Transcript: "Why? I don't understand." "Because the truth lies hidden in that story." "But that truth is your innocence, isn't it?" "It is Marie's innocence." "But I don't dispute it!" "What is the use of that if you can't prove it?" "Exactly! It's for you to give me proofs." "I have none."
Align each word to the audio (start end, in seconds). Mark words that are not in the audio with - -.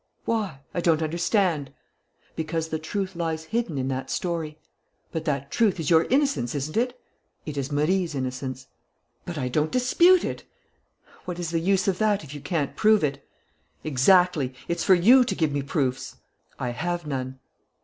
"Why? 0.25 0.61
I 0.73 0.81
don't 0.81 1.03
understand." 1.03 1.71
"Because 2.35 2.69
the 2.69 2.79
truth 2.79 3.15
lies 3.15 3.43
hidden 3.43 3.77
in 3.77 3.87
that 3.89 4.09
story." 4.09 4.57
"But 5.11 5.25
that 5.25 5.51
truth 5.51 5.79
is 5.79 5.91
your 5.91 6.05
innocence, 6.05 6.55
isn't 6.55 6.75
it?" 6.75 6.99
"It 7.45 7.55
is 7.55 7.71
Marie's 7.71 8.15
innocence." 8.15 8.65
"But 9.25 9.37
I 9.37 9.47
don't 9.47 9.69
dispute 9.71 10.25
it!" 10.25 10.43
"What 11.25 11.37
is 11.37 11.51
the 11.51 11.59
use 11.61 11.87
of 11.87 11.99
that 11.99 12.23
if 12.23 12.33
you 12.33 12.41
can't 12.41 12.75
prove 12.75 13.03
it?" 13.03 13.23
"Exactly! 13.83 14.55
It's 14.67 14.83
for 14.83 14.95
you 14.95 15.23
to 15.23 15.35
give 15.35 15.51
me 15.51 15.61
proofs." 15.61 16.15
"I 16.57 16.69
have 16.69 17.05
none." 17.05 17.37